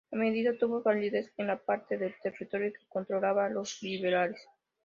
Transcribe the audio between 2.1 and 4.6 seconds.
territorio que controlaban los Liberales.